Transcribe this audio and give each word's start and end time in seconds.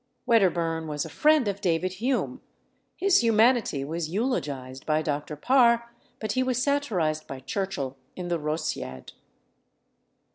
Wedderburn 0.25 0.87
was 0.87 1.05
a 1.05 1.09
friend 1.11 1.47
of 1.47 1.61
David 1.61 1.93
Hume; 2.01 2.41
his 2.97 3.21
humanity 3.21 3.85
was 3.85 4.09
eulogised 4.09 4.83
by 4.83 5.03
Dr. 5.03 5.35
Parr, 5.35 5.93
but 6.19 6.31
he 6.31 6.41
was 6.41 6.59
satirised 6.59 7.27
by 7.27 7.39
Churchill 7.39 7.95
in 8.15 8.27
the 8.27 8.39
Rosciad. 8.39 9.11